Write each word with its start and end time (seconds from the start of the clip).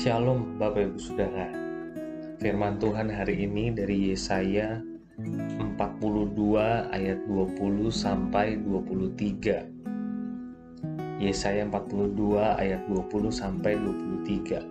Shalom 0.00 0.56
Bapak 0.56 0.80
Ibu 0.80 0.96
Saudara. 0.96 1.44
Firman 2.40 2.80
Tuhan 2.80 3.12
hari 3.12 3.44
ini 3.44 3.68
dari 3.68 4.08
Yesaya 4.08 4.80
42 5.20 5.76
ayat 6.88 7.20
20 7.28 7.92
sampai 7.92 8.56
23 8.64 11.20
Yesaya 11.20 11.68
42 11.68 12.16
ayat 12.32 12.80
20 12.88 13.28
sampai 13.28 13.76
23 13.76 14.64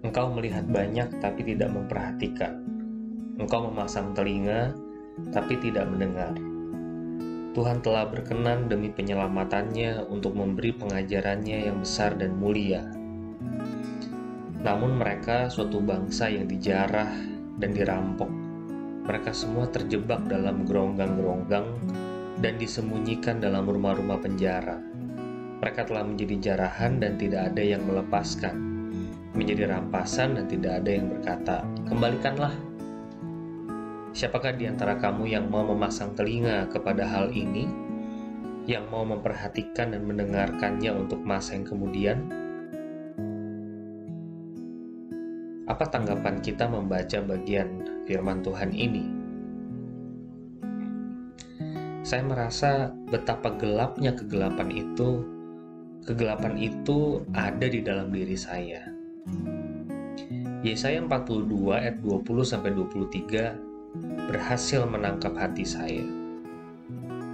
Engkau 0.00 0.32
melihat 0.32 0.64
banyak 0.72 1.20
tapi 1.20 1.52
tidak 1.52 1.68
memperhatikan. 1.68 2.64
Engkau 3.36 3.68
memasang 3.68 4.16
telinga 4.16 4.72
tapi 5.36 5.52
tidak 5.60 5.84
mendengar 5.84 6.32
Tuhan 7.50 7.82
telah 7.82 8.06
berkenan 8.06 8.70
demi 8.70 8.94
penyelamatannya 8.94 10.06
untuk 10.06 10.38
memberi 10.38 10.70
pengajarannya 10.70 11.66
yang 11.66 11.82
besar 11.82 12.14
dan 12.14 12.38
mulia. 12.38 12.86
Namun 14.62 14.94
mereka 14.94 15.50
suatu 15.50 15.82
bangsa 15.82 16.30
yang 16.30 16.46
dijarah 16.46 17.10
dan 17.58 17.70
dirampok. 17.74 18.30
Mereka 19.02 19.34
semua 19.34 19.66
terjebak 19.66 20.30
dalam 20.30 20.62
geronggang-geronggang 20.62 21.66
dan 22.38 22.54
disembunyikan 22.54 23.42
dalam 23.42 23.66
rumah-rumah 23.66 24.22
penjara. 24.22 24.78
Mereka 25.58 25.90
telah 25.90 26.06
menjadi 26.06 26.54
jarahan 26.54 27.02
dan 27.02 27.18
tidak 27.18 27.50
ada 27.50 27.62
yang 27.66 27.82
melepaskan, 27.82 28.54
menjadi 29.34 29.74
rampasan 29.74 30.38
dan 30.38 30.46
tidak 30.46 30.86
ada 30.86 30.90
yang 31.02 31.06
berkata, 31.10 31.66
"Kembalikanlah." 31.90 32.69
Siapakah 34.10 34.58
di 34.58 34.66
antara 34.66 34.98
kamu 34.98 35.30
yang 35.30 35.46
mau 35.46 35.62
memasang 35.62 36.18
telinga 36.18 36.66
kepada 36.66 37.06
hal 37.06 37.30
ini, 37.30 37.70
yang 38.66 38.90
mau 38.90 39.06
memperhatikan 39.06 39.94
dan 39.94 40.02
mendengarkannya 40.02 40.90
untuk 40.90 41.22
masa 41.22 41.54
yang 41.54 41.62
kemudian? 41.62 42.18
Apa 45.70 45.86
tanggapan 45.86 46.42
kita 46.42 46.66
membaca 46.66 47.22
bagian 47.22 48.02
firman 48.10 48.42
Tuhan 48.42 48.74
ini? 48.74 49.06
Saya 52.02 52.26
merasa 52.26 52.90
betapa 53.14 53.54
gelapnya 53.54 54.10
kegelapan 54.10 54.74
itu, 54.74 55.22
kegelapan 56.02 56.58
itu 56.58 57.22
ada 57.30 57.70
di 57.70 57.78
dalam 57.78 58.10
diri 58.10 58.34
saya. 58.34 58.82
Yesaya 60.66 60.98
42 60.98 61.78
ayat 61.78 62.02
20 62.02 62.42
sampai 62.42 62.74
23 62.74 63.69
berhasil 64.30 64.86
menangkap 64.86 65.34
hati 65.34 65.66
saya. 65.66 66.06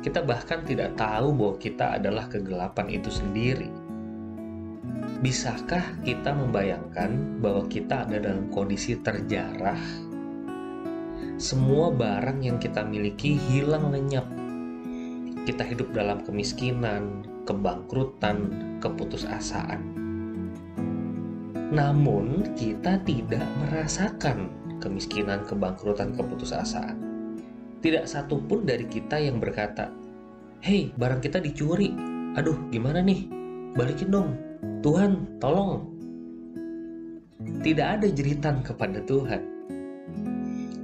Kita 0.00 0.22
bahkan 0.22 0.62
tidak 0.62 0.94
tahu 0.94 1.34
bahwa 1.34 1.56
kita 1.58 1.98
adalah 1.98 2.30
kegelapan 2.30 2.86
itu 2.88 3.10
sendiri. 3.10 3.68
Bisakah 5.18 5.82
kita 6.06 6.30
membayangkan 6.30 7.40
bahwa 7.42 7.66
kita 7.66 8.06
ada 8.06 8.20
dalam 8.22 8.46
kondisi 8.52 8.94
terjarah? 9.00 9.80
Semua 11.36 11.92
barang 11.92 12.40
yang 12.40 12.56
kita 12.56 12.86
miliki 12.86 13.36
hilang 13.36 13.92
lenyap. 13.92 14.24
Kita 15.44 15.66
hidup 15.66 15.92
dalam 15.92 16.24
kemiskinan, 16.24 17.26
kebangkrutan, 17.44 18.50
keputusasaan. 18.80 19.80
Namun, 21.74 22.54
kita 22.54 23.02
tidak 23.02 23.44
merasakan 23.66 24.65
kemiskinan, 24.78 25.44
kebangkrutan, 25.48 26.14
keputusasaan. 26.14 26.96
Tidak 27.80 28.04
satu 28.08 28.40
pun 28.40 28.64
dari 28.64 28.88
kita 28.88 29.20
yang 29.20 29.38
berkata, 29.38 29.92
Hei, 30.64 30.90
barang 30.96 31.20
kita 31.20 31.38
dicuri. 31.38 31.92
Aduh, 32.34 32.56
gimana 32.72 33.04
nih? 33.04 33.28
Balikin 33.76 34.10
dong. 34.10 34.30
Tuhan, 34.80 35.38
tolong. 35.38 35.84
Tidak 37.60 37.86
ada 37.86 38.08
jeritan 38.08 38.64
kepada 38.64 39.04
Tuhan. 39.04 39.42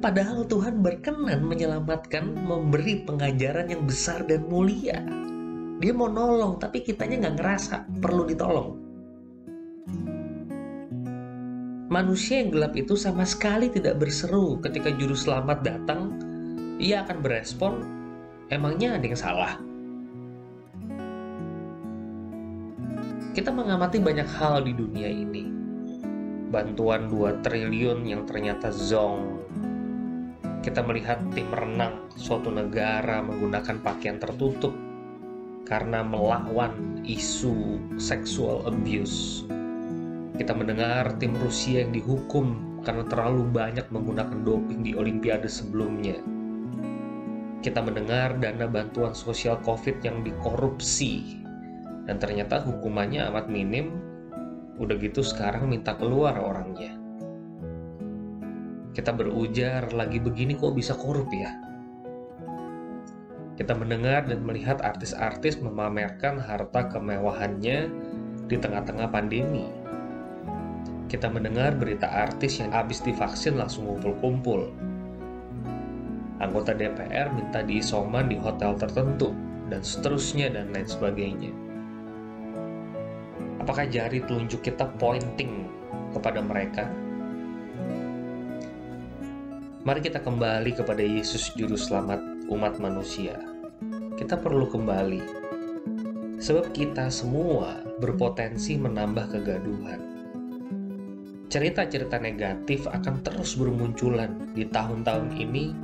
Padahal 0.03 0.42
Tuhan 0.50 0.82
berkenan 0.82 1.47
menyelamatkan, 1.47 2.26
memberi 2.42 3.06
pengajaran 3.06 3.70
yang 3.70 3.86
besar 3.86 4.26
dan 4.26 4.50
mulia. 4.50 4.98
Dia 5.78 5.94
mau 5.94 6.10
nolong, 6.10 6.59
tapi 6.59 6.82
kitanya 6.82 7.26
nggak 7.26 7.36
ngerasa 7.38 7.86
perlu 8.03 8.26
ditolong. 8.26 8.81
Manusia 11.92 12.41
yang 12.41 12.56
gelap 12.56 12.72
itu 12.72 12.97
sama 12.97 13.20
sekali 13.28 13.69
tidak 13.69 14.00
berseru 14.00 14.56
ketika 14.64 14.88
juru 14.97 15.12
selamat 15.12 15.60
datang. 15.60 16.16
Ia 16.80 17.04
akan 17.04 17.20
berespon, 17.20 17.84
emangnya 18.48 18.97
ada 18.97 19.04
yang 19.04 19.20
salah? 19.20 19.60
Kita 23.36 23.53
mengamati 23.53 24.00
banyak 24.00 24.25
hal 24.25 24.64
di 24.64 24.72
dunia 24.72 25.04
ini. 25.04 25.44
Bantuan 26.48 27.12
2 27.12 27.44
triliun 27.44 28.09
yang 28.09 28.24
ternyata 28.24 28.72
zong. 28.72 29.44
Kita 30.64 30.80
melihat 30.80 31.20
tim 31.36 31.53
renang 31.53 32.09
suatu 32.16 32.48
negara 32.48 33.20
menggunakan 33.20 33.84
pakaian 33.84 34.16
tertutup 34.16 34.72
karena 35.69 36.00
melawan 36.00 37.04
isu 37.04 37.76
sexual 38.00 38.64
abuse 38.64 39.44
kita 40.42 40.58
mendengar 40.58 41.14
tim 41.22 41.38
Rusia 41.38 41.86
yang 41.86 41.94
dihukum 41.94 42.82
karena 42.82 43.06
terlalu 43.06 43.47
banyak 43.47 43.86
menggunakan 43.94 44.42
doping 44.42 44.82
di 44.82 44.91
Olimpiade 44.98 45.47
sebelumnya. 45.47 46.19
Kita 47.62 47.78
mendengar 47.78 48.34
dana 48.42 48.66
bantuan 48.66 49.14
sosial 49.14 49.62
COVID 49.62 50.03
yang 50.03 50.26
dikorupsi, 50.26 51.38
dan 52.10 52.19
ternyata 52.19 52.58
hukumannya 52.58 53.22
amat 53.30 53.47
minim. 53.47 53.94
Udah 54.82 54.98
gitu 54.98 55.22
sekarang 55.22 55.70
minta 55.70 55.94
keluar 55.94 56.34
orangnya. 56.34 56.98
Kita 58.91 59.14
berujar 59.14 59.94
lagi 59.94 60.19
begini 60.19 60.59
kok 60.59 60.74
bisa 60.74 60.98
korup 60.98 61.30
ya? 61.30 61.54
Kita 63.54 63.78
mendengar 63.78 64.26
dan 64.26 64.42
melihat 64.42 64.82
artis-artis 64.82 65.62
memamerkan 65.62 66.42
harta 66.42 66.91
kemewahannya 66.91 67.78
di 68.50 68.56
tengah-tengah 68.59 69.06
pandemi 69.06 69.81
kita 71.12 71.28
mendengar 71.28 71.76
berita 71.76 72.08
artis 72.08 72.56
yang 72.56 72.72
habis 72.72 73.04
divaksin 73.04 73.60
langsung 73.60 73.84
kumpul-kumpul. 73.84 74.72
Anggota 76.40 76.72
DPR 76.72 77.28
minta 77.36 77.60
diisoman 77.60 78.32
di 78.32 78.40
hotel 78.40 78.72
tertentu, 78.80 79.36
dan 79.68 79.84
seterusnya 79.84 80.48
dan 80.48 80.72
lain 80.72 80.88
sebagainya. 80.88 81.52
Apakah 83.60 83.92
jari 83.92 84.24
telunjuk 84.24 84.64
kita 84.64 84.88
pointing 84.96 85.68
kepada 86.16 86.40
mereka? 86.40 86.88
Mari 89.84 90.00
kita 90.00 90.24
kembali 90.24 90.72
kepada 90.80 91.04
Yesus 91.04 91.52
Juru 91.52 91.76
Selamat 91.76 92.24
umat 92.48 92.80
manusia. 92.80 93.36
Kita 94.16 94.40
perlu 94.40 94.64
kembali, 94.64 95.20
sebab 96.40 96.72
kita 96.72 97.12
semua 97.12 97.84
berpotensi 98.00 98.80
menambah 98.80 99.28
kegaduhan 99.28 100.11
cerita-cerita 101.52 102.16
negatif 102.16 102.88
akan 102.88 103.20
terus 103.20 103.60
bermunculan 103.60 104.32
di 104.56 104.64
tahun-tahun 104.64 105.36
ini 105.36 105.76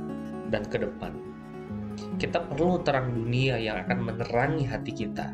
dan 0.49 0.65
ke 0.65 0.81
depan. 0.81 1.13
Kita 2.17 2.41
perlu 2.41 2.81
terang 2.81 3.13
dunia 3.13 3.61
yang 3.61 3.85
akan 3.85 4.01
menerangi 4.01 4.65
hati 4.65 4.89
kita, 4.89 5.29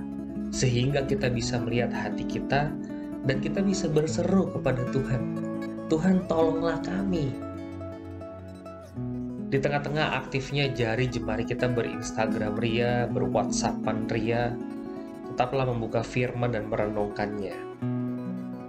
sehingga 0.51 1.07
kita 1.07 1.31
bisa 1.31 1.55
melihat 1.63 1.95
hati 1.95 2.27
kita 2.27 2.67
dan 3.23 3.37
kita 3.39 3.63
bisa 3.63 3.87
berseru 3.87 4.51
kepada 4.51 4.83
Tuhan. 4.91 5.39
Tuhan 5.87 6.27
tolonglah 6.27 6.83
kami. 6.83 7.31
Di 9.47 9.57
tengah-tengah 9.63 10.19
aktifnya 10.19 10.67
jari 10.75 11.07
jemari 11.07 11.47
kita 11.47 11.71
berinstagram 11.71 12.59
ria, 12.59 13.07
berwhatsappan 13.07 14.11
ria, 14.11 14.51
tetaplah 15.31 15.63
membuka 15.63 16.03
firman 16.03 16.51
dan 16.51 16.67
merenungkannya 16.67 17.55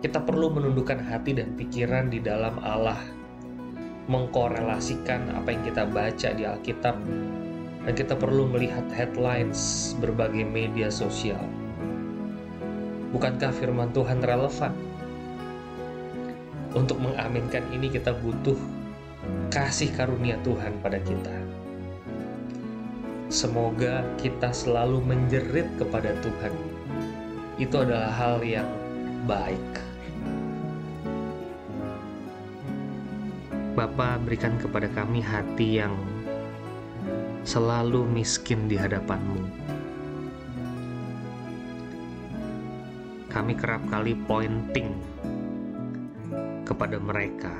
kita 0.07 0.23
perlu 0.23 0.55
menundukkan 0.55 1.03
hati 1.03 1.35
dan 1.35 1.59
pikiran 1.59 2.15
di 2.15 2.23
dalam 2.23 2.63
Allah, 2.63 3.03
mengkorelasikan 4.07 5.35
apa 5.35 5.51
yang 5.51 5.67
kita 5.67 5.83
baca 5.83 6.29
di 6.31 6.47
Alkitab, 6.47 6.95
dan 7.83 7.91
kita 7.91 8.15
perlu 8.15 8.47
melihat 8.47 8.87
headlines 8.95 9.99
berbagai 9.99 10.47
media 10.47 10.95
sosial. 10.95 11.43
Bukankah 13.11 13.51
firman 13.51 13.91
Tuhan 13.91 14.23
relevan? 14.23 14.71
Untuk 16.79 17.03
mengaminkan 17.03 17.67
ini 17.75 17.91
kita 17.91 18.15
butuh 18.15 18.55
kasih 19.51 19.91
karunia 19.91 20.39
Tuhan 20.47 20.79
pada 20.87 21.03
kita. 21.03 21.35
Semoga 23.27 24.07
kita 24.23 24.55
selalu 24.55 25.03
menjerit 25.03 25.67
kepada 25.83 26.15
Tuhan. 26.23 26.55
Itu 27.59 27.83
adalah 27.83 28.15
hal 28.15 28.47
yang 28.47 28.71
baik. 29.27 29.96
Bapa 33.77 34.17
berikan 34.17 34.57
kepada 34.57 34.89
kami 34.89 35.21
hati 35.21 35.85
yang 35.85 35.93
selalu 37.45 38.09
miskin 38.09 38.67
di 38.67 38.81
hadapanmu. 38.81 39.67
kami 43.37 43.53
kerap 43.53 43.85
kali 43.93 44.17
pointing 44.17 44.97
kepada 46.65 46.97
mereka. 46.97 47.53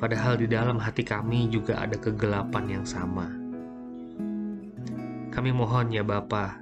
Padahal 0.00 0.40
di 0.40 0.48
dalam 0.48 0.80
hati 0.80 1.04
kami 1.04 1.52
juga 1.52 1.76
ada 1.76 2.00
kegelapan 2.00 2.80
yang 2.80 2.84
sama. 2.88 3.28
Kami 5.28 5.50
mohon 5.52 5.92
ya 5.92 6.00
Bapa, 6.00 6.56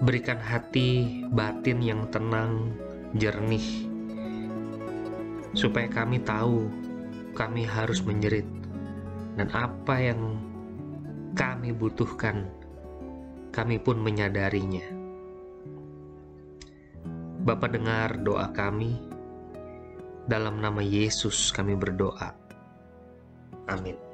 berikan 0.00 0.40
hati 0.40 1.20
batin 1.36 1.84
yang 1.84 2.08
tenang, 2.08 2.72
jernih, 3.12 3.87
supaya 5.52 5.88
kami 5.88 6.20
tahu 6.24 6.68
kami 7.36 7.62
harus 7.62 8.02
menjerit 8.02 8.44
dan 9.38 9.46
apa 9.54 9.94
yang 10.02 10.34
kami 11.38 11.70
butuhkan, 11.70 12.50
kami 13.54 13.78
pun 13.78 14.02
menyadarinya. 14.02 14.82
Bapa 17.46 17.70
dengar 17.70 18.18
doa 18.18 18.50
kami, 18.50 18.98
dalam 20.26 20.58
nama 20.58 20.82
Yesus 20.82 21.54
kami 21.54 21.78
berdoa. 21.78 22.34
Amin. 23.70 24.07